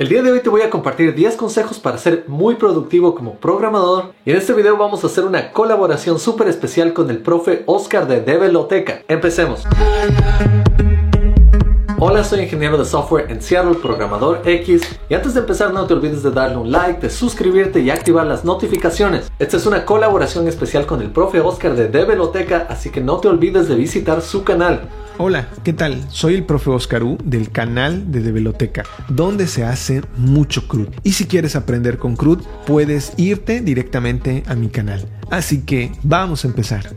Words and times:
El 0.00 0.08
día 0.08 0.22
de 0.22 0.32
hoy 0.32 0.40
te 0.40 0.48
voy 0.48 0.62
a 0.62 0.70
compartir 0.70 1.14
10 1.14 1.36
consejos 1.36 1.78
para 1.78 1.98
ser 1.98 2.24
muy 2.26 2.54
productivo 2.54 3.14
como 3.14 3.34
programador 3.34 4.14
y 4.24 4.30
en 4.30 4.38
este 4.38 4.54
video 4.54 4.78
vamos 4.78 5.04
a 5.04 5.08
hacer 5.08 5.24
una 5.24 5.52
colaboración 5.52 6.18
súper 6.18 6.48
especial 6.48 6.94
con 6.94 7.10
el 7.10 7.18
profe 7.18 7.64
Oscar 7.66 8.08
de 8.08 8.22
Develoteca. 8.22 9.02
Empecemos. 9.08 9.66
Hola, 11.98 12.24
soy 12.24 12.40
ingeniero 12.40 12.78
de 12.78 12.86
software 12.86 13.30
en 13.30 13.42
Seattle, 13.42 13.74
programador 13.74 14.40
X. 14.46 14.80
Y 15.10 15.12
antes 15.12 15.34
de 15.34 15.40
empezar, 15.40 15.70
no 15.70 15.86
te 15.86 15.92
olvides 15.92 16.22
de 16.22 16.30
darle 16.30 16.56
un 16.56 16.72
like, 16.72 16.98
de 16.98 17.10
suscribirte 17.10 17.80
y 17.80 17.90
activar 17.90 18.26
las 18.26 18.42
notificaciones. 18.42 19.30
Esta 19.38 19.58
es 19.58 19.66
una 19.66 19.84
colaboración 19.84 20.48
especial 20.48 20.86
con 20.86 21.02
el 21.02 21.10
profe 21.10 21.40
Oscar 21.40 21.74
de 21.76 21.88
Develoteca, 21.88 22.66
así 22.70 22.88
que 22.88 23.02
no 23.02 23.18
te 23.18 23.28
olvides 23.28 23.68
de 23.68 23.74
visitar 23.74 24.22
su 24.22 24.44
canal. 24.44 24.88
Hola, 25.22 25.50
¿qué 25.64 25.74
tal? 25.74 26.02
Soy 26.08 26.34
el 26.34 26.46
profe 26.46 26.70
Oscarú 26.70 27.18
del 27.22 27.50
canal 27.50 28.10
de 28.10 28.22
Develoteca, 28.22 28.84
donde 29.10 29.48
se 29.48 29.64
hace 29.64 30.00
mucho 30.16 30.66
CRUD. 30.66 30.88
Y 31.02 31.12
si 31.12 31.26
quieres 31.26 31.56
aprender 31.56 31.98
con 31.98 32.16
CRUD, 32.16 32.42
puedes 32.66 33.12
irte 33.18 33.60
directamente 33.60 34.42
a 34.46 34.54
mi 34.54 34.68
canal. 34.68 35.06
Así 35.30 35.60
que 35.60 35.92
vamos 36.02 36.46
a 36.46 36.48
empezar. 36.48 36.94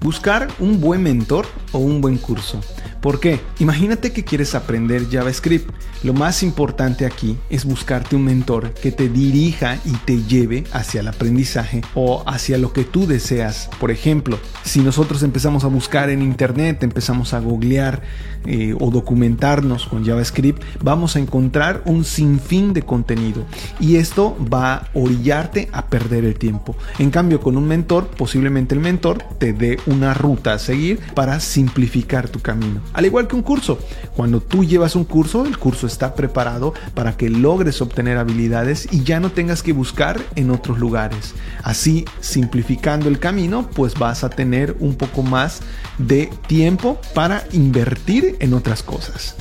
Buscar 0.00 0.46
un 0.60 0.80
buen 0.80 1.02
mentor 1.02 1.44
o 1.72 1.78
un 1.78 2.00
buen 2.00 2.18
curso. 2.18 2.60
¿Por 3.00 3.18
qué? 3.18 3.40
Imagínate 3.58 4.12
que 4.12 4.24
quieres 4.24 4.54
aprender 4.54 5.10
JavaScript. 5.10 5.68
Lo 6.04 6.12
más 6.12 6.42
importante 6.42 7.06
aquí 7.06 7.38
es 7.48 7.64
buscarte 7.64 8.14
un 8.14 8.24
mentor 8.24 8.74
que 8.74 8.92
te 8.92 9.08
dirija 9.08 9.78
y 9.86 9.92
te 10.04 10.22
lleve 10.22 10.64
hacia 10.70 11.00
el 11.00 11.08
aprendizaje 11.08 11.80
o 11.94 12.22
hacia 12.26 12.58
lo 12.58 12.74
que 12.74 12.84
tú 12.84 13.06
deseas. 13.06 13.70
Por 13.80 13.90
ejemplo, 13.90 14.38
si 14.64 14.80
nosotros 14.80 15.22
empezamos 15.22 15.64
a 15.64 15.68
buscar 15.68 16.10
en 16.10 16.20
internet, 16.20 16.82
empezamos 16.82 17.32
a 17.32 17.38
googlear 17.38 18.02
eh, 18.44 18.74
o 18.78 18.90
documentarnos 18.90 19.86
con 19.86 20.04
JavaScript, 20.04 20.62
vamos 20.82 21.16
a 21.16 21.20
encontrar 21.20 21.80
un 21.86 22.04
sinfín 22.04 22.74
de 22.74 22.82
contenido 22.82 23.46
y 23.80 23.96
esto 23.96 24.36
va 24.52 24.74
a 24.74 24.88
orillarte 24.92 25.70
a 25.72 25.86
perder 25.86 26.26
el 26.26 26.34
tiempo. 26.34 26.76
En 26.98 27.10
cambio, 27.10 27.40
con 27.40 27.56
un 27.56 27.66
mentor, 27.66 28.08
posiblemente 28.08 28.74
el 28.74 28.82
mentor 28.82 29.24
te 29.38 29.54
dé 29.54 29.78
una 29.86 30.12
ruta 30.12 30.52
a 30.52 30.58
seguir 30.58 31.00
para 31.14 31.40
simplificar 31.40 32.28
tu 32.28 32.40
camino. 32.40 32.82
Al 32.92 33.06
igual 33.06 33.26
que 33.26 33.36
un 33.36 33.42
curso, 33.42 33.78
cuando 34.14 34.42
tú 34.42 34.64
llevas 34.64 34.94
un 34.94 35.04
curso, 35.04 35.46
el 35.46 35.56
curso 35.56 35.86
está 35.94 36.14
preparado 36.14 36.74
para 36.94 37.16
que 37.16 37.30
logres 37.30 37.80
obtener 37.80 38.18
habilidades 38.18 38.88
y 38.90 39.04
ya 39.04 39.20
no 39.20 39.30
tengas 39.30 39.62
que 39.62 39.72
buscar 39.72 40.20
en 40.34 40.50
otros 40.50 40.78
lugares. 40.78 41.34
Así, 41.62 42.04
simplificando 42.20 43.08
el 43.08 43.18
camino, 43.18 43.70
pues 43.74 43.94
vas 43.94 44.24
a 44.24 44.28
tener 44.28 44.76
un 44.80 44.96
poco 44.96 45.22
más 45.22 45.60
de 45.98 46.30
tiempo 46.46 47.00
para 47.14 47.44
invertir 47.52 48.36
en 48.40 48.54
otras 48.54 48.82
cosas. 48.82 49.36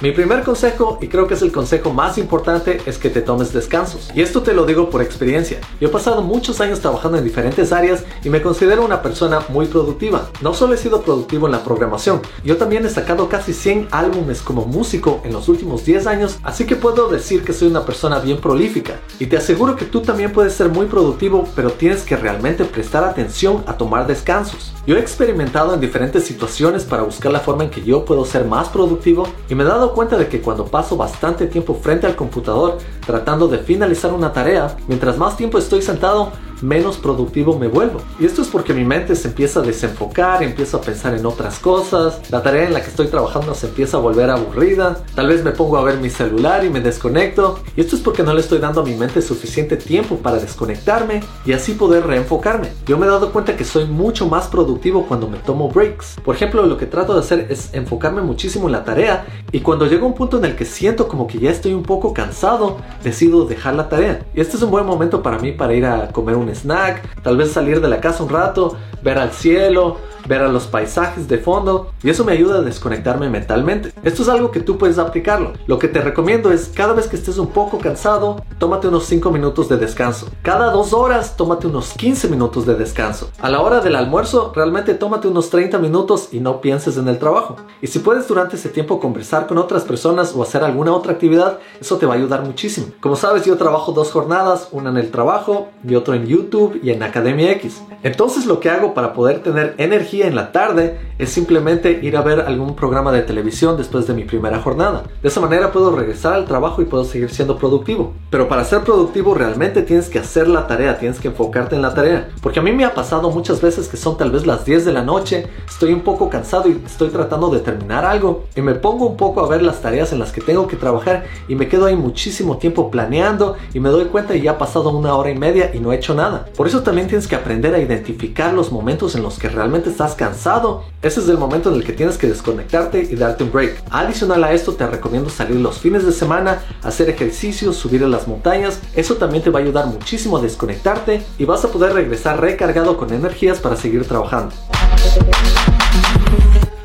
Mi 0.00 0.12
primer 0.12 0.44
consejo, 0.44 0.96
y 1.02 1.08
creo 1.08 1.26
que 1.26 1.34
es 1.34 1.42
el 1.42 1.50
consejo 1.50 1.92
más 1.92 2.18
importante, 2.18 2.80
es 2.86 2.98
que 2.98 3.10
te 3.10 3.20
tomes 3.20 3.52
descansos. 3.52 4.10
Y 4.14 4.22
esto 4.22 4.42
te 4.42 4.52
lo 4.52 4.64
digo 4.64 4.90
por 4.90 5.02
experiencia. 5.02 5.58
Yo 5.80 5.88
he 5.88 5.90
pasado 5.90 6.22
muchos 6.22 6.60
años 6.60 6.78
trabajando 6.78 7.18
en 7.18 7.24
diferentes 7.24 7.72
áreas 7.72 8.04
y 8.22 8.30
me 8.30 8.40
considero 8.40 8.84
una 8.84 9.02
persona 9.02 9.40
muy 9.48 9.66
productiva. 9.66 10.30
No 10.40 10.54
solo 10.54 10.74
he 10.74 10.76
sido 10.76 11.02
productivo 11.02 11.46
en 11.46 11.52
la 11.52 11.64
programación, 11.64 12.22
yo 12.44 12.56
también 12.56 12.86
he 12.86 12.90
sacado 12.90 13.28
casi 13.28 13.52
100 13.52 13.88
álbumes 13.90 14.40
como 14.40 14.66
músico 14.66 15.20
en 15.24 15.32
los 15.32 15.48
últimos 15.48 15.84
10 15.84 16.06
años, 16.06 16.38
así 16.44 16.64
que 16.64 16.76
puedo 16.76 17.08
decir 17.08 17.42
que 17.42 17.52
soy 17.52 17.66
una 17.66 17.84
persona 17.84 18.20
bien 18.20 18.40
prolífica. 18.40 19.00
Y 19.18 19.26
te 19.26 19.36
aseguro 19.36 19.74
que 19.74 19.84
tú 19.84 20.02
también 20.02 20.32
puedes 20.32 20.52
ser 20.52 20.68
muy 20.68 20.86
productivo, 20.86 21.44
pero 21.56 21.72
tienes 21.72 22.02
que 22.04 22.16
realmente 22.16 22.64
prestar 22.64 23.02
atención 23.02 23.64
a 23.66 23.76
tomar 23.76 24.06
descansos. 24.06 24.72
Yo 24.86 24.96
he 24.96 25.00
experimentado 25.00 25.74
en 25.74 25.80
diferentes 25.80 26.24
situaciones 26.24 26.84
para 26.84 27.02
buscar 27.02 27.32
la 27.32 27.40
forma 27.40 27.64
en 27.64 27.70
que 27.70 27.82
yo 27.82 28.04
puedo 28.04 28.24
ser 28.24 28.44
más 28.44 28.68
productivo 28.68 29.28
y 29.48 29.56
me 29.56 29.64
he 29.64 29.66
dado 29.66 29.87
cuenta 29.92 30.16
de 30.16 30.28
que 30.28 30.40
cuando 30.40 30.66
paso 30.66 30.96
bastante 30.96 31.46
tiempo 31.46 31.74
frente 31.74 32.06
al 32.06 32.16
computador 32.16 32.78
tratando 33.06 33.48
de 33.48 33.58
finalizar 33.58 34.12
una 34.12 34.32
tarea, 34.32 34.76
mientras 34.86 35.18
más 35.18 35.36
tiempo 35.36 35.58
estoy 35.58 35.82
sentado, 35.82 36.32
menos 36.62 36.96
productivo 36.96 37.58
me 37.58 37.68
vuelvo. 37.68 38.00
Y 38.18 38.26
esto 38.26 38.42
es 38.42 38.48
porque 38.48 38.74
mi 38.74 38.84
mente 38.84 39.14
se 39.16 39.28
empieza 39.28 39.60
a 39.60 39.62
desenfocar, 39.62 40.42
empiezo 40.42 40.78
a 40.78 40.80
pensar 40.80 41.14
en 41.14 41.26
otras 41.26 41.58
cosas, 41.58 42.20
la 42.30 42.42
tarea 42.42 42.66
en 42.66 42.72
la 42.72 42.82
que 42.82 42.88
estoy 42.88 43.08
trabajando 43.08 43.54
se 43.54 43.66
empieza 43.66 43.96
a 43.96 44.00
volver 44.00 44.30
aburrida, 44.30 45.04
tal 45.14 45.28
vez 45.28 45.44
me 45.44 45.52
pongo 45.52 45.76
a 45.76 45.82
ver 45.82 45.98
mi 45.98 46.10
celular 46.10 46.64
y 46.64 46.70
me 46.70 46.80
desconecto. 46.80 47.60
Y 47.76 47.80
esto 47.80 47.96
es 47.96 48.02
porque 48.02 48.22
no 48.22 48.34
le 48.34 48.40
estoy 48.40 48.58
dando 48.58 48.80
a 48.80 48.84
mi 48.84 48.94
mente 48.94 49.22
suficiente 49.22 49.76
tiempo 49.76 50.16
para 50.16 50.38
desconectarme 50.38 51.22
y 51.44 51.52
así 51.52 51.72
poder 51.72 52.06
reenfocarme. 52.06 52.68
Yo 52.86 52.98
me 52.98 53.06
he 53.06 53.08
dado 53.08 53.32
cuenta 53.32 53.56
que 53.56 53.64
soy 53.64 53.86
mucho 53.86 54.28
más 54.28 54.48
productivo 54.48 55.06
cuando 55.06 55.28
me 55.28 55.38
tomo 55.38 55.68
breaks. 55.68 56.16
Por 56.24 56.34
ejemplo, 56.34 56.64
lo 56.66 56.76
que 56.76 56.86
trato 56.86 57.14
de 57.14 57.20
hacer 57.20 57.46
es 57.50 57.72
enfocarme 57.72 58.22
muchísimo 58.22 58.66
en 58.66 58.72
la 58.72 58.84
tarea 58.84 59.26
y 59.52 59.60
cuando 59.60 59.86
llega 59.86 60.04
un 60.04 60.14
punto 60.14 60.38
en 60.38 60.44
el 60.44 60.56
que 60.56 60.64
siento 60.64 61.08
como 61.08 61.26
que 61.26 61.38
ya 61.38 61.50
estoy 61.50 61.72
un 61.72 61.82
poco 61.82 62.12
cansado, 62.12 62.78
decido 63.02 63.44
dejar 63.44 63.74
la 63.74 63.88
tarea. 63.88 64.26
Y 64.34 64.40
este 64.40 64.56
es 64.56 64.62
un 64.62 64.70
buen 64.70 64.86
momento 64.86 65.22
para 65.22 65.38
mí 65.38 65.52
para 65.52 65.74
ir 65.74 65.86
a 65.86 66.08
comer 66.08 66.36
un 66.36 66.47
snack, 66.54 67.22
tal 67.22 67.36
vez 67.36 67.52
salir 67.52 67.80
de 67.80 67.88
la 67.88 68.00
casa 68.00 68.22
un 68.22 68.30
rato, 68.30 68.76
ver 69.02 69.18
al 69.18 69.32
cielo, 69.32 69.96
ver 70.28 70.42
a 70.42 70.48
los 70.48 70.66
paisajes 70.66 71.26
de 71.26 71.38
fondo 71.38 71.90
y 72.02 72.10
eso 72.10 72.24
me 72.24 72.32
ayuda 72.32 72.58
a 72.58 72.62
desconectarme 72.62 73.30
mentalmente. 73.30 73.92
Esto 74.02 74.22
es 74.22 74.28
algo 74.28 74.50
que 74.50 74.60
tú 74.60 74.78
puedes 74.78 74.98
aplicarlo. 74.98 75.54
Lo 75.66 75.78
que 75.78 75.88
te 75.88 76.00
recomiendo 76.00 76.52
es 76.52 76.70
cada 76.74 76.92
vez 76.92 77.08
que 77.08 77.16
estés 77.16 77.38
un 77.38 77.48
poco 77.48 77.78
cansado, 77.78 78.44
tómate 78.58 78.88
unos 78.88 79.06
5 79.06 79.30
minutos 79.30 79.68
de 79.68 79.78
descanso. 79.78 80.28
Cada 80.42 80.70
2 80.70 80.92
horas, 80.92 81.36
tómate 81.36 81.66
unos 81.66 81.92
15 81.94 82.28
minutos 82.28 82.66
de 82.66 82.74
descanso. 82.74 83.30
A 83.40 83.48
la 83.48 83.60
hora 83.60 83.80
del 83.80 83.96
almuerzo, 83.96 84.52
realmente 84.54 84.94
tómate 84.94 85.28
unos 85.28 85.50
30 85.50 85.78
minutos 85.78 86.28
y 86.32 86.40
no 86.40 86.60
pienses 86.60 86.96
en 86.98 87.08
el 87.08 87.18
trabajo. 87.18 87.56
Y 87.80 87.86
si 87.86 88.00
puedes 88.00 88.28
durante 88.28 88.56
ese 88.56 88.68
tiempo 88.68 89.00
conversar 89.00 89.46
con 89.46 89.58
otras 89.58 89.84
personas 89.84 90.34
o 90.34 90.42
hacer 90.42 90.62
alguna 90.62 90.92
otra 90.92 91.12
actividad, 91.12 91.58
eso 91.80 91.96
te 91.96 92.06
va 92.06 92.14
a 92.14 92.16
ayudar 92.16 92.42
muchísimo. 92.42 92.88
Como 93.00 93.16
sabes, 93.16 93.44
yo 93.44 93.56
trabajo 93.56 93.92
dos 93.92 94.10
jornadas, 94.10 94.68
una 94.72 94.90
en 94.90 94.98
el 94.98 95.10
trabajo 95.10 95.68
y 95.86 95.94
otra 95.94 96.16
en 96.16 96.26
YouTube 96.26 96.80
y 96.82 96.90
en 96.90 97.02
Academia 97.02 97.52
X. 97.52 97.82
Entonces 98.02 98.46
lo 98.46 98.60
que 98.60 98.70
hago 98.70 98.87
para 98.94 99.12
poder 99.12 99.42
tener 99.42 99.74
energía 99.78 100.26
en 100.26 100.34
la 100.34 100.52
tarde 100.52 100.98
es 101.18 101.30
simplemente 101.30 101.98
ir 102.02 102.16
a 102.16 102.22
ver 102.22 102.40
algún 102.40 102.76
programa 102.76 103.10
de 103.12 103.22
televisión 103.22 103.76
después 103.76 104.06
de 104.06 104.14
mi 104.14 104.24
primera 104.24 104.60
jornada. 104.60 105.04
De 105.22 105.28
esa 105.28 105.40
manera 105.40 105.72
puedo 105.72 105.94
regresar 105.94 106.34
al 106.34 106.44
trabajo 106.44 106.80
y 106.80 106.84
puedo 106.84 107.04
seguir 107.04 107.30
siendo 107.30 107.58
productivo. 107.58 108.12
Pero 108.30 108.48
para 108.48 108.64
ser 108.64 108.82
productivo 108.82 109.34
realmente 109.34 109.82
tienes 109.82 110.08
que 110.08 110.18
hacer 110.18 110.48
la 110.48 110.66
tarea, 110.66 110.98
tienes 110.98 111.18
que 111.18 111.28
enfocarte 111.28 111.74
en 111.74 111.82
la 111.82 111.94
tarea. 111.94 112.28
Porque 112.40 112.60
a 112.60 112.62
mí 112.62 112.72
me 112.72 112.84
ha 112.84 112.94
pasado 112.94 113.30
muchas 113.30 113.60
veces 113.60 113.88
que 113.88 113.96
son 113.96 114.16
tal 114.16 114.30
vez 114.30 114.46
las 114.46 114.64
10 114.64 114.84
de 114.84 114.92
la 114.92 115.02
noche, 115.02 115.46
estoy 115.68 115.92
un 115.92 116.00
poco 116.00 116.30
cansado 116.30 116.68
y 116.68 116.80
estoy 116.86 117.08
tratando 117.08 117.50
de 117.50 117.60
terminar 117.60 118.04
algo 118.04 118.44
y 118.54 118.62
me 118.62 118.74
pongo 118.74 119.06
un 119.06 119.16
poco 119.16 119.40
a 119.40 119.48
ver 119.48 119.62
las 119.62 119.82
tareas 119.82 120.12
en 120.12 120.18
las 120.18 120.32
que 120.32 120.40
tengo 120.40 120.68
que 120.68 120.76
trabajar 120.76 121.24
y 121.48 121.54
me 121.54 121.68
quedo 121.68 121.86
ahí 121.86 121.96
muchísimo 121.96 122.58
tiempo 122.58 122.90
planeando 122.90 123.56
y 123.74 123.80
me 123.80 123.88
doy 123.88 124.06
cuenta 124.06 124.36
y 124.36 124.42
ya 124.42 124.52
ha 124.52 124.58
pasado 124.58 124.90
una 124.90 125.14
hora 125.14 125.30
y 125.30 125.38
media 125.38 125.70
y 125.74 125.80
no 125.80 125.92
he 125.92 125.96
hecho 125.96 126.14
nada. 126.14 126.46
Por 126.56 126.66
eso 126.66 126.82
también 126.82 127.08
tienes 127.08 127.26
que 127.26 127.36
aprender 127.36 127.74
a 127.74 127.80
identificar 127.80 128.52
los 128.54 128.70
momentos 128.78 129.16
en 129.16 129.24
los 129.24 129.40
que 129.40 129.48
realmente 129.48 129.90
estás 129.90 130.14
cansado, 130.14 130.84
ese 131.02 131.18
es 131.18 131.28
el 131.28 131.36
momento 131.36 131.68
en 131.68 131.74
el 131.74 131.84
que 131.84 131.92
tienes 131.92 132.16
que 132.16 132.28
desconectarte 132.28 133.02
y 133.10 133.16
darte 133.16 133.42
un 133.42 133.50
break. 133.50 133.82
Adicional 133.90 134.44
a 134.44 134.52
esto, 134.52 134.74
te 134.74 134.86
recomiendo 134.86 135.30
salir 135.30 135.56
los 135.56 135.80
fines 135.80 136.06
de 136.06 136.12
semana, 136.12 136.60
hacer 136.84 137.10
ejercicios, 137.10 137.74
subir 137.74 138.04
a 138.04 138.06
las 138.06 138.28
montañas. 138.28 138.78
Eso 138.94 139.16
también 139.16 139.42
te 139.42 139.50
va 139.50 139.58
a 139.58 139.62
ayudar 139.62 139.86
muchísimo 139.86 140.36
a 140.36 140.40
desconectarte 140.40 141.22
y 141.38 141.44
vas 141.44 141.64
a 141.64 141.72
poder 141.72 141.92
regresar 141.92 142.40
recargado 142.40 142.96
con 142.96 143.12
energías 143.12 143.58
para 143.58 143.74
seguir 143.74 144.04
trabajando. 144.04 144.54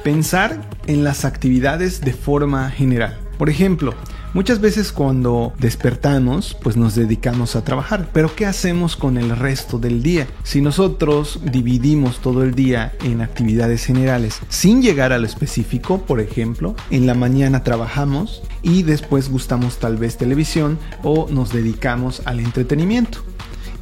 Pensar 0.04 0.62
en 0.88 1.04
las 1.04 1.26
actividades 1.26 2.02
de 2.02 2.14
forma 2.14 2.72
general. 2.72 3.20
Por 3.38 3.52
ejemplo, 3.52 3.94
Muchas 4.34 4.62
veces 4.62 4.92
cuando 4.92 5.54
despertamos, 5.60 6.58
pues 6.64 6.76
nos 6.76 6.96
dedicamos 6.96 7.56
a 7.56 7.64
trabajar, 7.64 8.10
pero 8.14 8.36
¿qué 8.36 8.48
hacemos 8.48 8.96
con 8.96 9.20
el 9.20 9.30
resto 9.30 9.78
del 9.78 10.02
día? 10.02 10.28
Si 10.42 10.60
nosotros 10.60 11.40
dividimos 11.44 12.18
todo 12.18 12.42
el 12.42 12.56
día 12.56 12.94
en 13.04 13.22
actividades 13.22 13.86
generales 13.86 14.40
sin 14.50 14.82
llegar 14.82 15.14
a 15.14 15.20
lo 15.20 15.28
específico, 15.28 16.00
por 16.00 16.20
ejemplo, 16.20 16.76
en 16.90 17.06
la 17.06 17.14
mañana 17.14 17.64
trabajamos 17.64 18.42
y 18.64 18.82
después 18.82 19.30
gustamos 19.30 19.78
tal 19.78 19.98
vez 19.98 20.18
televisión 20.18 20.80
o 21.04 21.28
nos 21.30 21.54
dedicamos 21.54 22.24
al 22.26 22.40
entretenimiento. 22.40 23.20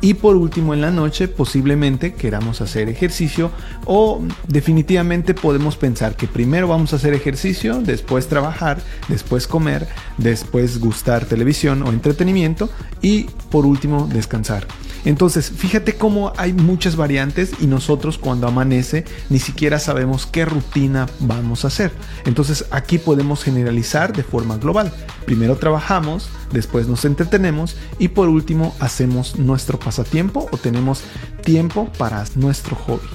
Y 0.01 0.15
por 0.15 0.35
último, 0.35 0.73
en 0.73 0.81
la 0.81 0.89
noche 0.89 1.27
posiblemente 1.27 2.13
queramos 2.13 2.59
hacer 2.61 2.89
ejercicio 2.89 3.51
o 3.85 4.21
definitivamente 4.47 5.35
podemos 5.35 5.77
pensar 5.77 6.15
que 6.15 6.27
primero 6.27 6.67
vamos 6.67 6.91
a 6.93 6.95
hacer 6.95 7.13
ejercicio, 7.13 7.81
después 7.81 8.27
trabajar, 8.27 8.81
después 9.09 9.45
comer, 9.45 9.87
después 10.17 10.79
gustar 10.79 11.25
televisión 11.25 11.83
o 11.83 11.89
entretenimiento 11.89 12.67
y 13.03 13.27
por 13.51 13.67
último 13.67 14.09
descansar. 14.11 14.65
Entonces, 15.05 15.51
fíjate 15.51 15.93
cómo 15.93 16.33
hay 16.37 16.53
muchas 16.53 16.95
variantes 16.95 17.51
y 17.59 17.67
nosotros 17.67 18.17
cuando 18.17 18.47
amanece 18.47 19.05
ni 19.29 19.39
siquiera 19.39 19.79
sabemos 19.79 20.25
qué 20.25 20.45
rutina 20.45 21.07
vamos 21.19 21.63
a 21.63 21.67
hacer. 21.67 21.91
Entonces, 22.25 22.65
aquí 22.71 22.97
podemos 22.97 23.43
generalizar 23.43 24.13
de 24.13 24.23
forma 24.23 24.57
global. 24.57 24.91
Primero 25.25 25.57
trabajamos, 25.57 26.29
después 26.51 26.87
nos 26.87 27.05
entretenemos 27.05 27.75
y 27.99 28.09
por 28.09 28.29
último 28.29 28.75
hacemos 28.79 29.37
nuestro 29.37 29.79
pasatiempo 29.79 30.47
o 30.51 30.57
tenemos 30.57 31.03
tiempo 31.43 31.91
para 31.97 32.23
nuestro 32.35 32.75
hobby. 32.75 33.07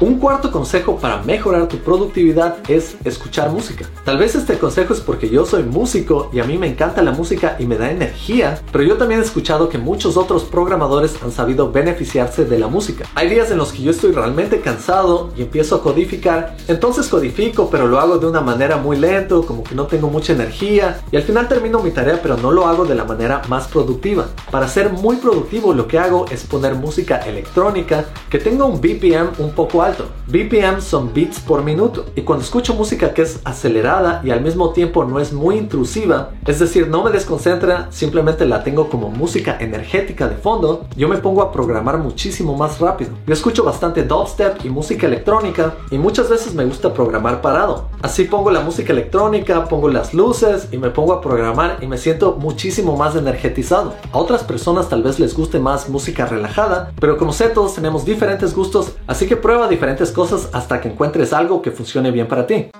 Un 0.00 0.18
cuarto 0.18 0.50
consejo 0.50 0.96
para 0.98 1.22
mejorar 1.22 1.68
tu 1.68 1.76
productividad 1.78 2.56
es 2.68 2.96
escuchar 3.04 3.52
música. 3.52 3.88
Tal 4.04 4.18
vez 4.18 4.34
este 4.34 4.58
consejo 4.58 4.92
es 4.92 5.00
porque 5.00 5.30
yo 5.30 5.46
soy 5.46 5.62
músico 5.62 6.30
y 6.32 6.40
a 6.40 6.44
mí 6.44 6.58
me 6.58 6.66
encanta 6.66 7.00
la 7.00 7.12
música 7.12 7.54
y 7.60 7.66
me 7.66 7.78
da 7.78 7.92
energía, 7.92 8.60
pero 8.72 8.82
yo 8.82 8.96
también 8.96 9.20
he 9.20 9.22
escuchado 9.22 9.68
que 9.68 9.78
muchos 9.78 10.16
otros 10.16 10.42
programadores 10.42 11.14
han 11.22 11.30
sabido 11.30 11.70
beneficiarse 11.70 12.44
de 12.44 12.58
la 12.58 12.66
música. 12.66 13.06
Hay 13.14 13.28
días 13.28 13.52
en 13.52 13.58
los 13.58 13.72
que 13.72 13.82
yo 13.82 13.92
estoy 13.92 14.10
realmente 14.10 14.60
cansado 14.60 15.30
y 15.36 15.42
empiezo 15.42 15.76
a 15.76 15.82
codificar, 15.82 16.56
entonces 16.66 17.06
codifico, 17.06 17.70
pero 17.70 17.86
lo 17.86 18.00
hago 18.00 18.18
de 18.18 18.26
una 18.26 18.40
manera 18.40 18.78
muy 18.78 18.96
lento, 18.96 19.46
como 19.46 19.62
que 19.62 19.76
no 19.76 19.86
tengo 19.86 20.08
mucha 20.08 20.32
energía 20.32 21.02
y 21.12 21.16
al 21.16 21.22
final 21.22 21.46
termino 21.46 21.80
mi 21.80 21.92
tarea, 21.92 22.18
pero 22.20 22.36
no 22.36 22.50
lo 22.50 22.66
hago 22.66 22.84
de 22.84 22.96
la 22.96 23.04
manera 23.04 23.42
más 23.48 23.68
productiva. 23.68 24.26
Para 24.50 24.66
ser 24.66 24.90
muy 24.90 25.16
productivo 25.16 25.72
lo 25.72 25.86
que 25.86 26.00
hago 26.00 26.26
es 26.32 26.42
poner 26.42 26.74
música 26.74 27.18
electrónica 27.18 28.06
que 28.28 28.38
tenga 28.40 28.64
un 28.64 28.80
BPM 28.80 29.30
un 29.38 29.52
poco 29.52 29.83
alto. 29.84 30.06
BPM 30.26 30.80
son 30.80 31.12
beats 31.12 31.38
por 31.38 31.62
minuto 31.62 32.06
y 32.16 32.22
cuando 32.22 32.44
escucho 32.44 32.74
música 32.74 33.12
que 33.12 33.22
es 33.22 33.40
acelerada 33.44 34.22
y 34.24 34.30
al 34.30 34.40
mismo 34.40 34.70
tiempo 34.70 35.04
no 35.04 35.20
es 35.20 35.32
muy 35.32 35.56
intrusiva, 35.56 36.30
es 36.46 36.58
decir, 36.58 36.88
no 36.88 37.04
me 37.04 37.10
desconcentra, 37.10 37.88
simplemente 37.90 38.46
la 38.46 38.64
tengo 38.64 38.88
como 38.88 39.10
música 39.10 39.58
energética 39.60 40.28
de 40.28 40.36
fondo, 40.36 40.86
yo 40.96 41.08
me 41.08 41.18
pongo 41.18 41.42
a 41.42 41.52
programar 41.52 41.98
muchísimo 41.98 42.56
más 42.56 42.80
rápido. 42.80 43.10
Yo 43.26 43.34
escucho 43.34 43.64
bastante 43.64 44.02
dubstep 44.02 44.64
y 44.64 44.70
música 44.70 45.06
electrónica 45.06 45.74
y 45.90 45.98
muchas 45.98 46.30
veces 46.30 46.54
me 46.54 46.64
gusta 46.64 46.94
programar 46.94 47.42
parado. 47.42 47.88
Así 48.02 48.24
pongo 48.24 48.50
la 48.50 48.60
música 48.60 48.92
electrónica, 48.92 49.66
pongo 49.66 49.88
las 49.88 50.14
luces 50.14 50.68
y 50.72 50.78
me 50.78 50.90
pongo 50.90 51.12
a 51.12 51.20
programar 51.20 51.78
y 51.82 51.86
me 51.86 51.98
siento 51.98 52.36
muchísimo 52.40 52.96
más 52.96 53.16
energetizado. 53.16 53.94
A 54.12 54.18
otras 54.18 54.42
personas 54.42 54.88
tal 54.88 55.02
vez 55.02 55.18
les 55.20 55.36
guste 55.36 55.58
más 55.58 55.88
música 55.88 56.26
relajada, 56.26 56.92
pero 56.98 57.18
como 57.18 57.32
sé 57.32 57.48
todos 57.48 57.74
tenemos 57.74 58.04
diferentes 58.04 58.54
gustos, 58.54 58.92
así 59.06 59.26
que 59.26 59.36
prueba 59.36 59.68
diferentes 59.74 60.10
cosas 60.12 60.48
hasta 60.52 60.80
que 60.80 60.88
encuentres 60.88 61.32
algo 61.32 61.60
que 61.60 61.70
funcione 61.70 62.10
bien 62.10 62.28
para 62.28 62.46
ti. 62.46 62.70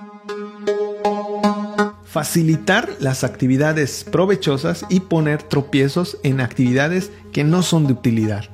Facilitar 2.05 2.89
las 2.99 3.25
actividades 3.25 4.05
provechosas 4.09 4.85
y 4.89 5.01
poner 5.01 5.43
tropiezos 5.43 6.17
en 6.23 6.39
actividades 6.39 7.11
que 7.33 7.43
no 7.43 7.61
son 7.61 7.87
de 7.87 7.93
utilidad. 7.93 8.45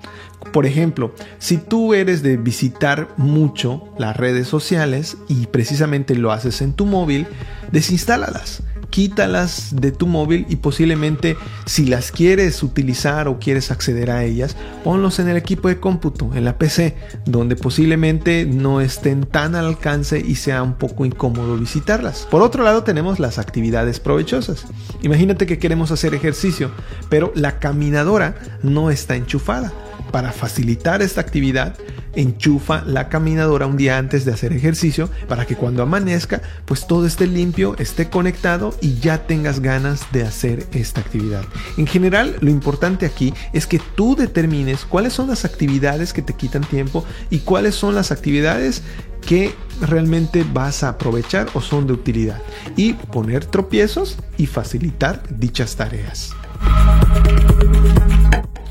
Por 0.52 0.66
ejemplo, 0.66 1.14
si 1.38 1.58
tú 1.58 1.94
eres 1.94 2.24
de 2.24 2.38
visitar 2.38 3.10
mucho 3.18 3.84
las 4.00 4.18
redes 4.18 4.48
sociales 4.48 5.18
y 5.28 5.46
precisamente 5.46 6.16
lo 6.16 6.32
haces 6.32 6.62
en 6.62 6.74
tu 6.74 6.88
móvil, 6.88 7.28
desinstálalas 7.72 8.64
quítalas 8.92 9.70
de 9.72 9.92
tu 9.92 10.06
móvil 10.06 10.46
y 10.50 10.58
posiblemente 10.58 11.38
si 11.66 11.86
las 11.86 12.12
quieres 12.12 12.62
utilizar 12.62 13.28
o 13.28 13.40
quieres 13.40 13.72
acceder 13.72 14.12
a 14.12 14.24
ellas, 14.24 14.56
ponlos 14.84 15.18
en 15.18 15.30
el 15.30 15.38
equipo 15.38 15.68
de 15.68 15.80
cómputo, 15.80 16.30
en 16.36 16.46
la 16.46 16.60
PC, 16.60 16.96
donde 17.26 17.56
posiblemente 17.56 18.46
no 18.46 18.82
estén 18.82 19.26
tan 19.26 19.56
al 19.56 19.66
alcance 19.66 20.20
y 20.20 20.36
sea 20.36 20.62
un 20.62 20.74
poco 20.74 21.06
incómodo 21.06 21.58
visitarlas. 21.58 22.28
Por 22.30 22.44
otro 22.44 22.64
lado 22.64 22.84
tenemos 22.84 23.20
las 23.20 23.40
actividades 23.40 24.00
provechosas. 24.00 24.66
Imagínate 25.02 25.48
que 25.48 25.58
queremos 25.58 25.92
hacer 25.92 26.14
ejercicio, 26.14 26.70
pero 27.10 27.32
la 27.34 27.58
caminadora 27.58 28.36
no 28.62 28.92
está 28.92 29.16
enchufada. 29.16 29.74
Para 30.12 30.34
facilitar 30.34 31.02
esta 31.02 31.22
actividad, 31.22 31.78
enchufa 32.16 32.84
la 32.86 33.10
caminadora 33.10 33.68
un 33.68 33.78
día 33.78 33.98
antes 33.98 34.25
de 34.25 34.34
hacer 34.34 34.54
ejercicio 34.54 35.10
para 35.28 35.46
que 35.46 35.56
cuando 35.56 35.84
amanezca 35.84 36.42
pues 36.66 36.88
todo 36.88 37.06
esté 37.06 37.28
limpio, 37.28 37.75
esté 37.78 38.10
conectado 38.10 38.75
y 38.81 39.00
ya 39.00 39.25
tengas 39.25 39.60
ganas 39.60 40.12
de 40.12 40.24
hacer 40.24 40.68
esta 40.74 41.02
actividad. 41.02 41.44
En 41.78 41.88
general 41.88 42.36
lo 42.42 42.50
importante 42.50 43.06
aquí 43.06 43.34
es 43.54 43.68
que 43.68 43.80
tú 43.96 44.16
determines 44.16 44.86
cuáles 44.86 45.13
son 45.13 45.28
las 45.28 45.46
actividades 45.46 46.13
que 46.13 46.22
te 46.22 46.34
quitan 46.34 46.63
tiempo 46.63 47.06
y 47.30 47.40
cuáles 47.40 47.75
son 47.75 47.96
las 47.96 48.12
actividades 48.12 48.84
que 49.25 49.54
realmente 49.81 50.46
vas 50.52 50.84
a 50.84 50.90
aprovechar 50.90 51.48
o 51.54 51.62
son 51.62 51.88
de 51.88 51.94
utilidad 51.94 52.42
y 52.75 52.94
poner 52.94 53.46
tropiezos 53.46 54.18
y 54.38 54.48
facilitar 54.48 55.24
dichas 55.30 55.75
tareas. 55.75 56.31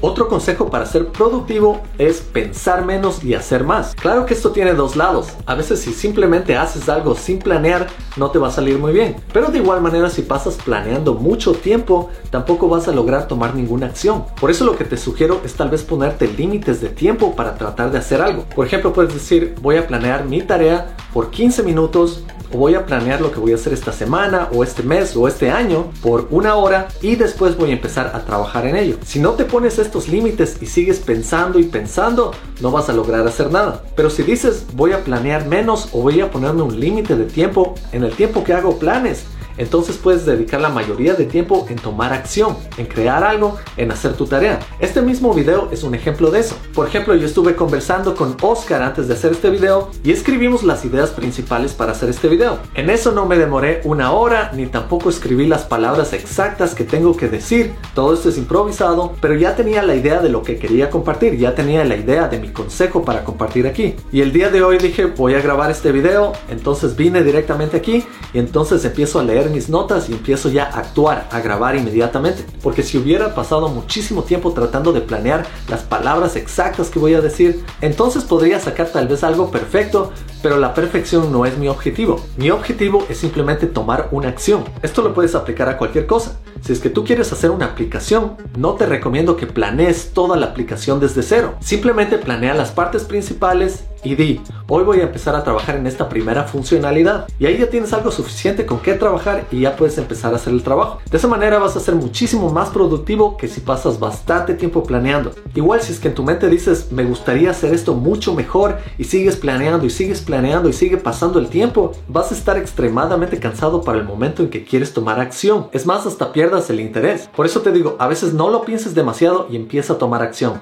Otro 0.02 0.28
consejo 0.28 0.70
para 0.70 0.86
ser 0.86 1.08
productivo 1.08 1.82
es 1.98 2.22
pensar 2.22 2.86
menos 2.86 3.22
y 3.22 3.34
hacer 3.34 3.64
más. 3.64 3.94
Claro 3.94 4.24
que 4.24 4.32
esto 4.32 4.50
tiene 4.50 4.72
dos 4.72 4.96
lados. 4.96 5.28
A 5.44 5.54
veces 5.54 5.80
si 5.80 5.92
simplemente 5.92 6.56
haces 6.56 6.88
algo 6.88 7.14
sin 7.14 7.38
planear, 7.38 7.86
no 8.16 8.30
te 8.30 8.38
va 8.38 8.48
a 8.48 8.50
salir 8.52 8.78
muy 8.78 8.92
bien. 8.92 9.16
Pero 9.32 9.48
de 9.48 9.58
igual 9.58 9.82
manera 9.82 10.08
si 10.08 10.22
pasas 10.22 10.56
planeando 10.56 11.14
mucho 11.14 11.52
tiempo, 11.52 12.08
tampoco 12.30 12.66
vas 12.66 12.88
a 12.88 12.92
lograr 12.92 13.28
tomar 13.28 13.54
ninguna 13.54 13.86
acción. 13.86 14.24
Por 14.40 14.50
eso 14.50 14.64
lo 14.64 14.76
que 14.76 14.84
te 14.84 14.96
sugiero 14.96 15.42
es 15.44 15.54
tal 15.54 15.68
vez 15.68 15.82
ponerte 15.82 16.28
límites 16.28 16.80
de 16.80 16.88
tiempo 16.88 17.36
para 17.36 17.56
tratar 17.56 17.90
de 17.90 17.98
hacer 17.98 18.22
algo. 18.22 18.44
Por 18.54 18.66
ejemplo, 18.66 18.94
puedes 18.94 19.12
decir, 19.12 19.54
voy 19.60 19.76
a 19.76 19.86
planear 19.86 20.24
mi 20.24 20.40
tarea 20.40 20.96
por 21.12 21.30
15 21.30 21.62
minutos 21.62 22.24
voy 22.52 22.74
a 22.74 22.86
planear 22.86 23.20
lo 23.20 23.32
que 23.32 23.40
voy 23.40 23.52
a 23.52 23.56
hacer 23.56 23.72
esta 23.72 23.92
semana 23.92 24.48
o 24.52 24.64
este 24.64 24.82
mes 24.82 25.16
o 25.16 25.28
este 25.28 25.50
año 25.50 25.90
por 26.02 26.28
una 26.30 26.56
hora 26.56 26.88
y 27.00 27.16
después 27.16 27.56
voy 27.56 27.70
a 27.70 27.74
empezar 27.74 28.12
a 28.14 28.24
trabajar 28.24 28.66
en 28.66 28.76
ello. 28.76 28.96
Si 29.04 29.18
no 29.18 29.32
te 29.32 29.44
pones 29.44 29.78
estos 29.78 30.08
límites 30.08 30.58
y 30.60 30.66
sigues 30.66 30.98
pensando 30.98 31.58
y 31.58 31.64
pensando, 31.64 32.32
no 32.60 32.70
vas 32.70 32.88
a 32.88 32.92
lograr 32.92 33.26
hacer 33.26 33.50
nada. 33.50 33.82
Pero 33.96 34.10
si 34.10 34.22
dices 34.22 34.66
voy 34.74 34.92
a 34.92 35.04
planear 35.04 35.46
menos 35.46 35.88
o 35.92 36.02
voy 36.02 36.20
a 36.20 36.30
ponerme 36.30 36.62
un 36.62 36.78
límite 36.78 37.16
de 37.16 37.24
tiempo 37.24 37.74
en 37.92 38.04
el 38.04 38.12
tiempo 38.12 38.44
que 38.44 38.52
hago 38.52 38.78
planes, 38.78 39.24
entonces 39.60 39.98
puedes 39.98 40.24
dedicar 40.24 40.58
la 40.58 40.70
mayoría 40.70 41.12
de 41.12 41.26
tiempo 41.26 41.66
en 41.68 41.76
tomar 41.76 42.14
acción, 42.14 42.56
en 42.78 42.86
crear 42.86 43.22
algo, 43.22 43.58
en 43.76 43.92
hacer 43.92 44.14
tu 44.14 44.24
tarea. 44.24 44.58
Este 44.78 45.02
mismo 45.02 45.34
video 45.34 45.68
es 45.70 45.82
un 45.82 45.94
ejemplo 45.94 46.30
de 46.30 46.40
eso. 46.40 46.56
Por 46.74 46.88
ejemplo, 46.88 47.14
yo 47.14 47.26
estuve 47.26 47.54
conversando 47.54 48.14
con 48.14 48.38
Oscar 48.40 48.80
antes 48.80 49.06
de 49.06 49.12
hacer 49.12 49.32
este 49.32 49.50
video 49.50 49.90
y 50.02 50.12
escribimos 50.12 50.62
las 50.62 50.86
ideas 50.86 51.10
principales 51.10 51.74
para 51.74 51.92
hacer 51.92 52.08
este 52.08 52.28
video. 52.28 52.58
En 52.74 52.88
eso 52.88 53.12
no 53.12 53.26
me 53.26 53.36
demoré 53.36 53.82
una 53.84 54.12
hora 54.12 54.50
ni 54.54 54.64
tampoco 54.64 55.10
escribí 55.10 55.46
las 55.46 55.64
palabras 55.64 56.14
exactas 56.14 56.74
que 56.74 56.84
tengo 56.84 57.14
que 57.14 57.28
decir. 57.28 57.74
Todo 57.94 58.14
esto 58.14 58.30
es 58.30 58.38
improvisado, 58.38 59.12
pero 59.20 59.34
ya 59.34 59.56
tenía 59.56 59.82
la 59.82 59.94
idea 59.94 60.22
de 60.22 60.30
lo 60.30 60.42
que 60.42 60.56
quería 60.56 60.88
compartir, 60.88 61.36
ya 61.36 61.54
tenía 61.54 61.84
la 61.84 61.96
idea 61.96 62.28
de 62.28 62.38
mi 62.38 62.48
consejo 62.48 63.04
para 63.04 63.24
compartir 63.24 63.66
aquí. 63.66 63.94
Y 64.10 64.22
el 64.22 64.32
día 64.32 64.48
de 64.48 64.62
hoy 64.62 64.78
dije 64.78 65.04
voy 65.04 65.34
a 65.34 65.42
grabar 65.42 65.70
este 65.70 65.92
video, 65.92 66.32
entonces 66.48 66.96
vine 66.96 67.22
directamente 67.22 67.76
aquí 67.76 68.06
y 68.32 68.38
entonces 68.38 68.82
empiezo 68.86 69.20
a 69.20 69.22
leer 69.22 69.49
mis 69.52 69.68
notas 69.68 70.08
y 70.08 70.12
empiezo 70.12 70.48
ya 70.48 70.64
a 70.64 70.78
actuar, 70.78 71.28
a 71.30 71.40
grabar 71.40 71.76
inmediatamente. 71.76 72.44
Porque 72.62 72.82
si 72.82 72.98
hubiera 72.98 73.34
pasado 73.34 73.68
muchísimo 73.68 74.22
tiempo 74.22 74.52
tratando 74.52 74.92
de 74.92 75.00
planear 75.00 75.46
las 75.68 75.82
palabras 75.82 76.36
exactas 76.36 76.88
que 76.88 76.98
voy 76.98 77.14
a 77.14 77.20
decir, 77.20 77.64
entonces 77.80 78.24
podría 78.24 78.60
sacar 78.60 78.88
tal 78.88 79.08
vez 79.08 79.24
algo 79.24 79.50
perfecto, 79.50 80.12
pero 80.42 80.56
la 80.56 80.74
perfección 80.74 81.32
no 81.32 81.46
es 81.46 81.58
mi 81.58 81.68
objetivo. 81.68 82.20
Mi 82.36 82.50
objetivo 82.50 83.04
es 83.08 83.18
simplemente 83.18 83.66
tomar 83.66 84.08
una 84.10 84.28
acción. 84.28 84.64
Esto 84.82 85.02
lo 85.02 85.14
puedes 85.14 85.34
aplicar 85.34 85.68
a 85.68 85.76
cualquier 85.76 86.06
cosa. 86.06 86.38
Si 86.62 86.72
es 86.72 86.80
que 86.80 86.90
tú 86.90 87.04
quieres 87.04 87.32
hacer 87.32 87.50
una 87.50 87.66
aplicación, 87.66 88.36
no 88.56 88.74
te 88.74 88.86
recomiendo 88.86 89.36
que 89.36 89.46
planees 89.46 90.12
toda 90.12 90.36
la 90.36 90.46
aplicación 90.46 91.00
desde 91.00 91.22
cero. 91.22 91.54
Simplemente 91.60 92.18
planea 92.18 92.54
las 92.54 92.70
partes 92.70 93.04
principales 93.04 93.84
y 94.02 94.14
di, 94.14 94.40
hoy 94.68 94.84
voy 94.84 95.00
a 95.00 95.04
empezar 95.04 95.34
a 95.34 95.44
trabajar 95.44 95.76
en 95.76 95.86
esta 95.86 96.08
primera 96.08 96.44
funcionalidad. 96.44 97.28
Y 97.38 97.46
ahí 97.46 97.58
ya 97.58 97.68
tienes 97.68 97.92
algo 97.92 98.10
suficiente 98.10 98.66
con 98.66 98.80
qué 98.80 98.94
trabajar 98.94 99.46
y 99.50 99.60
ya 99.60 99.76
puedes 99.76 99.98
empezar 99.98 100.32
a 100.32 100.36
hacer 100.36 100.52
el 100.52 100.62
trabajo. 100.62 100.98
De 101.10 101.16
esa 101.16 101.28
manera 101.28 101.58
vas 101.58 101.76
a 101.76 101.80
ser 101.80 101.94
muchísimo 101.94 102.50
más 102.50 102.70
productivo 102.70 103.36
que 103.36 103.48
si 103.48 103.60
pasas 103.60 103.98
bastante 103.98 104.54
tiempo 104.54 104.82
planeando. 104.82 105.32
Igual 105.54 105.82
si 105.82 105.92
es 105.92 106.00
que 106.00 106.08
en 106.08 106.14
tu 106.14 106.22
mente 106.22 106.48
dices, 106.48 106.92
me 106.92 107.04
gustaría 107.04 107.50
hacer 107.50 107.74
esto 107.74 107.94
mucho 107.94 108.34
mejor 108.34 108.78
y 108.98 109.04
sigues 109.04 109.36
planeando 109.36 109.86
y 109.86 109.90
sigues 109.90 110.20
planeando 110.20 110.68
y 110.68 110.72
sigue 110.72 110.96
pasando 110.96 111.38
el 111.38 111.48
tiempo, 111.48 111.92
vas 112.08 112.30
a 112.30 112.34
estar 112.34 112.56
extremadamente 112.56 113.38
cansado 113.38 113.82
para 113.82 113.98
el 113.98 114.04
momento 114.04 114.42
en 114.42 114.50
que 114.50 114.64
quieres 114.64 114.92
tomar 114.92 115.20
acción. 115.20 115.68
Es 115.72 115.86
más, 115.86 116.06
hasta 116.06 116.32
pierdas 116.32 116.70
el 116.70 116.80
interés. 116.80 117.28
Por 117.34 117.46
eso 117.46 117.60
te 117.60 117.72
digo, 117.72 117.96
a 117.98 118.08
veces 118.08 118.32
no 118.32 118.50
lo 118.50 118.62
pienses 118.62 118.94
demasiado 118.94 119.46
y 119.50 119.56
empieza 119.56 119.94
a 119.94 119.98
tomar 119.98 120.22
acción 120.22 120.60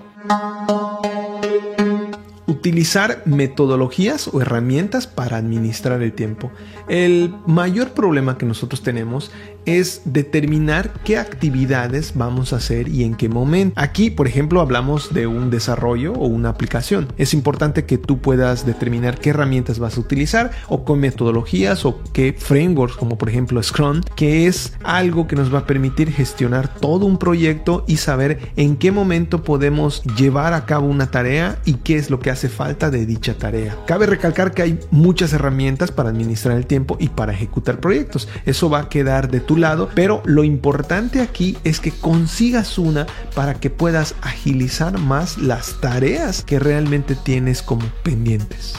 utilizar 2.69 3.23
metodologías 3.25 4.29
o 4.29 4.43
herramientas 4.43 5.07
para 5.07 5.39
administrar 5.39 6.03
el 6.03 6.13
tiempo. 6.13 6.53
El 6.87 7.35
mayor 7.47 7.93
problema 7.93 8.37
que 8.37 8.45
nosotros 8.45 8.83
tenemos 8.83 9.31
es 9.77 10.01
determinar 10.07 10.93
qué 11.05 11.19
actividades 11.19 12.13
vamos 12.15 12.53
a 12.53 12.57
hacer 12.57 12.89
y 12.89 13.05
en 13.05 13.15
qué 13.15 13.29
momento. 13.29 13.79
Aquí, 13.79 14.11
por 14.11 14.27
ejemplo, 14.27 14.63
hablamos 14.63 15.13
de 15.13 15.27
un 15.27 15.51
desarrollo 15.51 16.15
o 16.15 16.27
una 16.27 16.49
aplicación. 16.49 17.13
Es 17.19 17.35
importante 17.35 17.85
que 17.85 17.99
tú 17.99 18.19
puedas 18.19 18.65
determinar 18.65 19.19
qué 19.19 19.31
herramientas 19.31 19.79
vas 19.79 19.99
a 19.99 20.01
utilizar 20.01 20.53
o 20.69 20.85
con 20.85 21.01
metodologías 21.01 21.85
o 21.85 22.01
qué 22.13 22.33
frameworks, 22.33 22.97
como 22.97 23.19
por 23.19 23.29
ejemplo 23.29 23.63
Scrum, 23.63 24.01
que 24.17 24.47
es 24.47 24.73
algo 24.85 25.27
que 25.27 25.37
nos 25.37 25.53
va 25.53 25.61
a 25.61 25.67
permitir 25.67 26.13
gestionar 26.13 26.75
todo 26.75 27.05
un 27.05 27.19
proyecto 27.19 27.85
y 27.87 27.99
saber 27.99 28.53
en 28.57 28.77
qué 28.77 28.91
momento 28.91 29.43
podemos 29.43 30.03
llevar 30.17 30.55
a 30.55 30.65
cabo 30.65 30.87
una 30.87 31.11
tarea 31.11 31.59
y 31.67 31.75
qué 31.75 31.97
es 31.97 32.09
lo 32.09 32.21
que 32.21 32.31
hace 32.31 32.49
falta 32.49 32.91
de 32.91 33.05
dicha 33.05 33.35
tarea. 33.35 33.77
Cabe 33.87 34.07
recalcar 34.07 34.53
que 34.53 34.63
hay 34.63 34.81
muchas 34.91 35.35
herramientas 35.35 35.93
para 35.93 36.09
administrar 36.09 36.57
el 36.57 36.67
tiempo 36.67 36.97
y 36.99 37.09
para 37.11 37.33
ejecutar 37.33 37.81
proyectos. 37.81 38.29
Eso 38.47 38.71
va 38.71 38.81
a 38.81 38.89
quedar 38.89 39.31
de 39.31 39.41
tu 39.41 39.58
lado, 39.59 39.89
pero 39.95 40.23
lo 40.25 40.45
importante 40.45 41.21
aquí 41.21 41.57
es 41.65 41.81
que 41.81 41.93
consigas 41.93 42.79
una 42.79 43.07
para 43.35 43.55
que 43.55 43.71
puedas 43.71 44.15
agilizar 44.23 44.99
más 44.99 45.39
las 45.39 45.81
tareas 45.81 46.43
que 46.43 46.59
realmente 46.59 47.15
tienes 47.15 47.63
como 47.63 47.87
pendientes. 48.03 48.75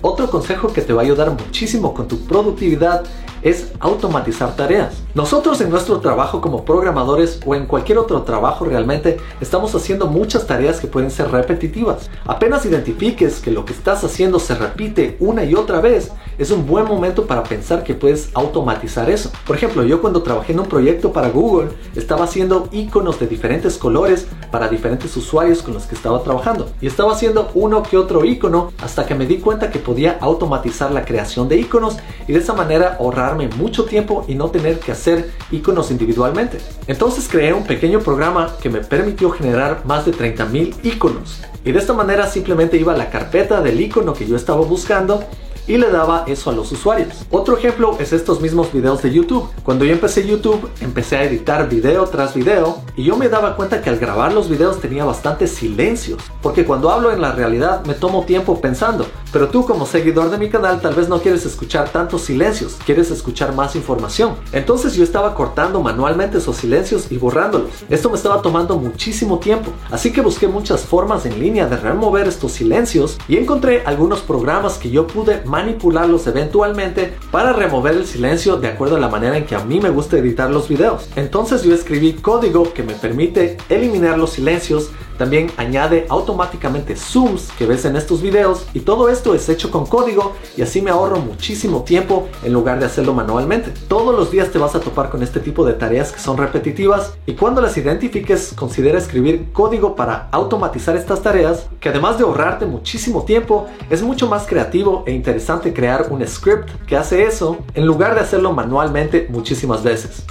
Otro 0.00 0.30
consejo 0.30 0.72
que 0.72 0.82
te 0.82 0.92
va 0.92 1.00
a 1.00 1.04
ayudar 1.04 1.30
muchísimo 1.30 1.94
con 1.94 2.06
tu 2.06 2.26
productividad 2.26 3.04
es 3.44 3.72
automatizar 3.78 4.56
tareas. 4.56 5.02
Nosotros 5.14 5.60
en 5.60 5.70
nuestro 5.70 6.00
trabajo 6.00 6.40
como 6.40 6.64
programadores 6.64 7.40
o 7.44 7.54
en 7.54 7.66
cualquier 7.66 7.98
otro 7.98 8.22
trabajo 8.22 8.64
realmente 8.64 9.18
estamos 9.40 9.74
haciendo 9.74 10.06
muchas 10.06 10.46
tareas 10.46 10.80
que 10.80 10.86
pueden 10.86 11.10
ser 11.10 11.30
repetitivas. 11.30 12.10
Apenas 12.24 12.64
identifiques 12.64 13.40
que 13.40 13.50
lo 13.50 13.66
que 13.66 13.74
estás 13.74 14.02
haciendo 14.02 14.38
se 14.38 14.54
repite 14.54 15.16
una 15.20 15.44
y 15.44 15.54
otra 15.54 15.80
vez, 15.80 16.10
es 16.38 16.50
un 16.50 16.66
buen 16.66 16.86
momento 16.86 17.26
para 17.26 17.42
pensar 17.44 17.84
que 17.84 17.94
puedes 17.94 18.30
automatizar 18.34 19.08
eso. 19.10 19.30
Por 19.46 19.56
ejemplo, 19.56 19.82
yo 19.84 20.00
cuando 20.00 20.22
trabajé 20.22 20.52
en 20.52 20.60
un 20.60 20.66
proyecto 20.66 21.12
para 21.12 21.30
Google, 21.30 21.70
estaba 21.94 22.24
haciendo 22.24 22.68
iconos 22.72 23.20
de 23.20 23.26
diferentes 23.26 23.78
colores 23.78 24.26
para 24.50 24.68
diferentes 24.68 25.16
usuarios 25.16 25.62
con 25.62 25.74
los 25.74 25.84
que 25.84 25.94
estaba 25.94 26.22
trabajando. 26.22 26.70
Y 26.80 26.86
estaba 26.86 27.12
haciendo 27.12 27.50
uno 27.54 27.82
que 27.82 27.96
otro 27.96 28.24
icono 28.24 28.72
hasta 28.82 29.06
que 29.06 29.14
me 29.14 29.26
di 29.26 29.38
cuenta 29.38 29.70
que 29.70 29.78
podía 29.78 30.18
automatizar 30.20 30.90
la 30.90 31.04
creación 31.04 31.48
de 31.48 31.56
iconos 31.56 31.96
y 32.26 32.32
de 32.32 32.38
esa 32.38 32.52
manera 32.52 32.96
ahorrarme 32.98 33.48
mucho 33.48 33.84
tiempo 33.84 34.24
y 34.28 34.34
no 34.34 34.50
tener 34.50 34.78
que 34.78 34.92
hacer 34.92 35.30
iconos 35.50 35.90
individualmente. 35.90 36.58
Entonces 36.86 37.28
creé 37.30 37.52
un 37.52 37.64
pequeño 37.64 38.00
programa 38.00 38.54
que 38.60 38.70
me 38.70 38.80
permitió 38.80 39.30
generar 39.30 39.82
más 39.84 40.04
de 40.04 40.12
30.000 40.12 40.74
iconos. 40.82 41.42
Y 41.64 41.72
de 41.72 41.78
esta 41.78 41.94
manera 41.94 42.26
simplemente 42.26 42.76
iba 42.76 42.92
a 42.92 42.96
la 42.96 43.10
carpeta 43.10 43.62
del 43.62 43.80
icono 43.80 44.12
que 44.12 44.26
yo 44.26 44.36
estaba 44.36 44.60
buscando 44.60 45.24
y 45.66 45.78
le 45.78 45.90
daba 45.90 46.24
eso 46.26 46.50
a 46.50 46.52
los 46.52 46.70
usuarios. 46.72 47.24
Otro 47.30 47.56
ejemplo 47.56 47.96
es 47.98 48.12
estos 48.12 48.40
mismos 48.40 48.72
videos 48.72 49.02
de 49.02 49.12
YouTube. 49.12 49.48
Cuando 49.62 49.84
yo 49.84 49.92
empecé 49.92 50.26
YouTube, 50.26 50.68
empecé 50.80 51.16
a 51.16 51.24
editar 51.24 51.68
video 51.68 52.04
tras 52.06 52.34
video 52.34 52.78
y 52.96 53.04
yo 53.04 53.16
me 53.16 53.28
daba 53.28 53.56
cuenta 53.56 53.80
que 53.82 53.90
al 53.90 53.98
grabar 53.98 54.32
los 54.32 54.48
videos 54.48 54.80
tenía 54.80 55.04
bastantes 55.04 55.50
silencios, 55.52 56.22
porque 56.42 56.64
cuando 56.64 56.90
hablo 56.90 57.12
en 57.12 57.20
la 57.20 57.32
realidad 57.32 57.84
me 57.86 57.94
tomo 57.94 58.24
tiempo 58.24 58.60
pensando, 58.60 59.06
pero 59.32 59.48
tú 59.48 59.66
como 59.66 59.86
seguidor 59.86 60.30
de 60.30 60.38
mi 60.38 60.48
canal 60.48 60.80
tal 60.80 60.94
vez 60.94 61.08
no 61.08 61.20
quieres 61.20 61.44
escuchar 61.46 61.88
tantos 61.88 62.22
silencios, 62.22 62.76
quieres 62.84 63.10
escuchar 63.10 63.54
más 63.54 63.74
información. 63.76 64.36
Entonces 64.52 64.94
yo 64.94 65.02
estaba 65.02 65.34
cortando 65.34 65.80
manualmente 65.80 66.38
esos 66.38 66.56
silencios 66.56 67.10
y 67.10 67.16
borrándolos. 67.16 67.70
Esto 67.88 68.10
me 68.10 68.16
estaba 68.16 68.42
tomando 68.42 68.76
muchísimo 68.76 69.38
tiempo, 69.38 69.72
así 69.90 70.12
que 70.12 70.20
busqué 70.20 70.46
muchas 70.46 70.82
formas 70.82 71.26
en 71.26 71.40
línea 71.40 71.66
de 71.66 71.76
remover 71.76 72.28
estos 72.28 72.52
silencios 72.52 73.18
y 73.28 73.36
encontré 73.36 73.82
algunos 73.86 74.20
programas 74.20 74.78
que 74.78 74.90
yo 74.90 75.06
pude 75.06 75.42
manipularlos 75.54 76.26
eventualmente 76.26 77.14
para 77.30 77.52
remover 77.52 77.94
el 77.94 78.06
silencio 78.06 78.56
de 78.56 78.66
acuerdo 78.66 78.96
a 78.96 79.00
la 79.00 79.08
manera 79.08 79.36
en 79.36 79.46
que 79.46 79.54
a 79.54 79.64
mí 79.64 79.78
me 79.78 79.88
gusta 79.88 80.18
editar 80.18 80.50
los 80.50 80.68
videos. 80.68 81.08
Entonces 81.14 81.62
yo 81.62 81.72
escribí 81.72 82.14
código 82.14 82.72
que 82.72 82.82
me 82.82 82.94
permite 82.94 83.56
eliminar 83.68 84.18
los 84.18 84.30
silencios 84.30 84.90
también 85.18 85.50
añade 85.56 86.06
automáticamente 86.08 86.96
zooms 86.96 87.50
que 87.58 87.66
ves 87.66 87.84
en 87.84 87.96
estos 87.96 88.22
videos 88.22 88.66
y 88.74 88.80
todo 88.80 89.08
esto 89.08 89.34
es 89.34 89.48
hecho 89.48 89.70
con 89.70 89.86
código 89.86 90.32
y 90.56 90.62
así 90.62 90.82
me 90.82 90.90
ahorro 90.90 91.18
muchísimo 91.18 91.82
tiempo 91.82 92.28
en 92.42 92.52
lugar 92.52 92.78
de 92.78 92.86
hacerlo 92.86 93.14
manualmente. 93.14 93.72
Todos 93.88 94.16
los 94.16 94.30
días 94.30 94.50
te 94.50 94.58
vas 94.58 94.74
a 94.74 94.80
topar 94.80 95.10
con 95.10 95.22
este 95.22 95.40
tipo 95.40 95.64
de 95.64 95.74
tareas 95.74 96.12
que 96.12 96.20
son 96.20 96.36
repetitivas 96.36 97.14
y 97.26 97.34
cuando 97.34 97.60
las 97.60 97.76
identifiques 97.76 98.52
considera 98.54 98.98
escribir 98.98 99.52
código 99.52 99.96
para 99.96 100.28
automatizar 100.30 100.96
estas 100.96 101.22
tareas 101.22 101.66
que 101.80 101.88
además 101.88 102.18
de 102.18 102.24
ahorrarte 102.24 102.66
muchísimo 102.66 103.24
tiempo 103.24 103.66
es 103.90 104.02
mucho 104.02 104.28
más 104.28 104.46
creativo 104.46 105.04
e 105.06 105.12
interesante 105.12 105.72
crear 105.72 106.08
un 106.10 106.26
script 106.26 106.70
que 106.86 106.96
hace 106.96 107.24
eso 107.24 107.58
en 107.74 107.86
lugar 107.86 108.14
de 108.14 108.20
hacerlo 108.20 108.52
manualmente 108.52 109.26
muchísimas 109.30 109.82
veces 109.82 110.24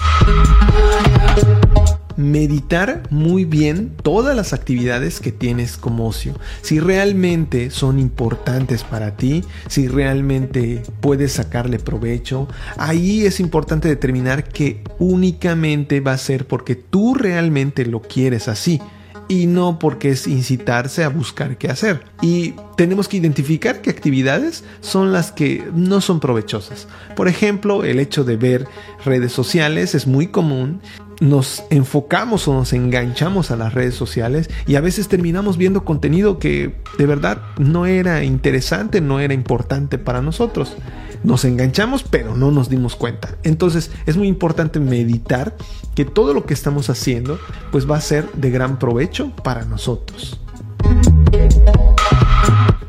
meditar 2.17 3.03
muy 3.09 3.45
bien 3.45 3.91
todas 4.01 4.35
las 4.35 4.53
actividades 4.53 5.19
que 5.19 5.31
tienes 5.31 5.77
como 5.77 6.07
ocio. 6.07 6.33
Si 6.61 6.79
realmente 6.79 7.69
son 7.69 7.99
importantes 7.99 8.83
para 8.83 9.15
ti, 9.17 9.43
si 9.67 9.87
realmente 9.87 10.83
puedes 11.01 11.33
sacarle 11.33 11.79
provecho, 11.79 12.47
ahí 12.77 13.25
es 13.25 13.39
importante 13.39 13.87
determinar 13.87 14.43
que 14.47 14.83
únicamente 14.99 15.99
va 15.99 16.13
a 16.13 16.17
ser 16.17 16.47
porque 16.47 16.75
tú 16.75 17.13
realmente 17.15 17.85
lo 17.85 18.01
quieres 18.01 18.47
así 18.47 18.81
y 19.27 19.47
no 19.47 19.79
porque 19.79 20.09
es 20.09 20.27
incitarse 20.27 21.03
a 21.03 21.09
buscar 21.09 21.57
qué 21.57 21.69
hacer. 21.69 22.03
Y 22.21 22.53
tenemos 22.75 23.07
que 23.07 23.17
identificar 23.17 23.81
qué 23.81 23.89
actividades 23.89 24.63
son 24.81 25.11
las 25.11 25.31
que 25.31 25.63
no 25.73 26.01
son 26.01 26.19
provechosas. 26.19 26.87
Por 27.15 27.27
ejemplo, 27.27 27.83
el 27.83 27.99
hecho 27.99 28.23
de 28.23 28.37
ver 28.37 28.67
redes 29.05 29.31
sociales 29.31 29.95
es 29.95 30.07
muy 30.07 30.27
común 30.27 30.81
nos 31.23 31.63
enfocamos 31.69 32.49
o 32.49 32.53
nos 32.53 32.73
enganchamos 32.73 33.49
a 33.49 33.55
las 33.55 33.73
redes 33.73 33.95
sociales 33.95 34.49
y 34.67 34.75
a 34.75 34.81
veces 34.81 35.07
terminamos 35.07 35.55
viendo 35.57 35.85
contenido 35.85 36.37
que 36.37 36.75
de 36.97 37.05
verdad 37.05 37.41
no 37.57 37.85
era 37.85 38.25
interesante, 38.25 38.99
no 38.99 39.21
era 39.21 39.33
importante 39.33 39.97
para 39.97 40.21
nosotros. 40.21 40.75
Nos 41.23 41.45
enganchamos 41.45 42.03
pero 42.03 42.35
no 42.35 42.51
nos 42.51 42.67
dimos 42.67 42.97
cuenta. 42.97 43.37
Entonces 43.43 43.89
es 44.05 44.17
muy 44.17 44.27
importante 44.27 44.81
meditar 44.81 45.55
que 45.95 46.03
todo 46.03 46.33
lo 46.33 46.45
que 46.45 46.53
estamos 46.53 46.89
haciendo 46.89 47.39
pues 47.71 47.89
va 47.89 47.95
a 47.95 48.01
ser 48.01 48.29
de 48.33 48.51
gran 48.51 48.77
provecho 48.77 49.33
para 49.43 49.63
nosotros. 49.63 50.41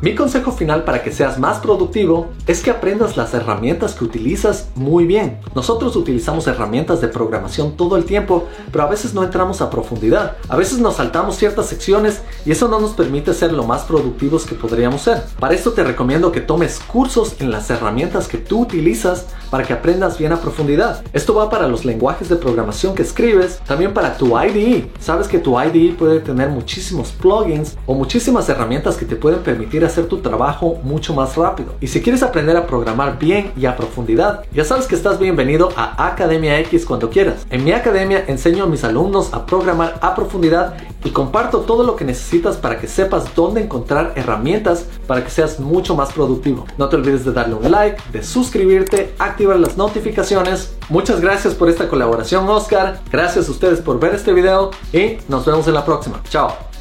Mi 0.05 0.15
consejo 0.15 0.53
final 0.53 0.85
para 0.85 1.03
que 1.03 1.11
seas 1.11 1.39
más 1.39 1.61
productivo 1.61 2.29
es 2.47 2.63
que 2.63 2.71
aprendas 2.71 3.17
las 3.17 3.33
herramientas 3.33 3.95
que 3.95 4.05
utilizas 4.05 4.69
muy 4.75 5.07
bien. 5.07 5.39
Nosotros 5.55 5.97
utilizamos 5.97 6.47
herramientas 6.47 7.01
de 7.01 7.09
programación 7.09 7.75
todo 7.75 7.97
el 7.97 8.05
tiempo, 8.05 8.47
pero 8.71 8.85
a 8.85 8.91
veces 8.91 9.15
no 9.15 9.25
entramos 9.25 9.63
a 9.63 9.71
profundidad. 9.71 10.37
A 10.51 10.57
veces 10.59 10.79
nos 10.79 10.97
saltamos 10.97 11.37
ciertas 11.37 11.69
secciones 11.69 12.21
y 12.45 12.51
eso 12.51 12.69
no 12.69 12.81
nos 12.81 12.91
permite 12.91 13.33
ser 13.33 13.55
lo 13.55 13.65
más 13.65 13.85
productivos 13.85 14.45
que 14.45 14.55
podríamos 14.55 15.01
ser. 15.01 15.23
Para 15.41 15.55
esto 15.55 15.73
te 15.73 15.83
recomiendo 15.83 16.33
que 16.33 16.43
tomes 16.43 16.81
cursos 16.81 17.37
en 17.41 17.51
las 17.51 17.71
herramientas 17.71 18.29
que 18.29 18.37
tú 18.37 18.61
utilizas 18.61 19.25
para 19.49 19.65
que 19.65 19.73
aprendas 19.73 20.19
bien 20.19 20.33
a 20.33 20.41
profundidad. 20.41 21.03
Esto 21.15 21.35
va 21.35 21.49
para 21.49 21.67
los 21.67 21.87
lenguajes 21.87 22.29
de 22.29 22.37
programación 22.37 22.95
que 22.95 23.03
escribes, 23.03 23.61
también 23.67 23.95
para 23.95 24.19
tu 24.19 24.39
IDE. 24.39 24.91
Sabes 25.01 25.29
que 25.29 25.39
tu 25.39 25.59
IDE 25.59 25.95
puede 25.95 26.21
tener 26.21 26.51
muchísimos 26.51 27.13
plugins 27.13 27.79
o 27.87 27.95
muchísimas 27.95 28.47
herramientas 28.51 28.97
que 28.97 29.07
te 29.07 29.17
pueden 29.17 29.41
permitir 29.41 29.83
hacer 29.83 29.94
hacer 29.95 30.07
tu 30.09 30.19
trabajo 30.19 30.79
mucho 30.83 31.15
más 31.15 31.37
rápido. 31.37 31.75
Y 31.81 31.87
si 31.87 32.03
quieres 32.03 32.25
aprender 32.25 32.57
a 32.57 32.67
programar 32.67 33.17
bien 33.19 33.53
y 33.57 33.67
a 33.67 33.77
profundidad, 33.77 34.45
ya 34.53 34.65
sabes 34.65 34.87
que 34.87 34.97
estás 34.97 35.21
bienvenido 35.21 35.69
a 35.77 36.09
Academia 36.09 36.59
X 36.61 36.85
cuando 36.85 37.11
quieras. 37.11 37.47
En 37.51 37.63
mi 37.63 37.71
academia 37.71 38.25
enseño 38.27 38.65
a 38.65 38.67
mis 38.67 38.83
alumnos 38.83 39.33
a 39.33 39.47
programar 39.47 39.99
a 40.01 40.17
profundidad 40.17 40.75
y 41.05 41.11
comparto 41.11 41.61
todo 41.61 41.85
lo 41.85 41.95
que 41.95 42.05
necesitas 42.05 42.57
para 42.57 42.81
que 42.81 42.89
sepas 42.89 43.37
dónde 43.37 43.61
encontrar 43.61 44.15
herramientas 44.17 44.87
para 45.07 45.23
que 45.23 45.31
seas 45.31 45.61
mucho 45.61 45.95
más 45.95 46.13
productivo. 46.13 46.67
No 46.77 46.89
te 46.89 46.97
olvides 46.97 47.25
de 47.25 47.33
darle 47.33 47.55
un 47.55 47.71
like, 47.71 48.03
de 48.13 48.25
suscribirte, 48.25 49.15
activar 49.21 49.61
las 49.61 49.77
notificaciones. 49.77 50.75
Muchas 50.89 51.21
gracias 51.21 51.55
por 51.55 51.69
esta 51.69 51.89
colaboración 51.89 52.49
Oscar, 52.49 53.01
gracias 53.13 53.49
a 53.49 53.53
ustedes 53.53 53.81
por 53.81 54.01
ver 54.01 54.15
este 54.15 54.33
video 54.33 54.73
y 54.93 55.19
nos 55.29 55.47
vemos 55.47 55.69
en 55.69 55.75
la 55.75 55.85
próxima. 55.85 56.21
Chao. 56.29 56.74